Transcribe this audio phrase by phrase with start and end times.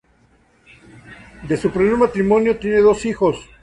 [1.47, 3.37] De su primer matrimonio tiene dos hijos.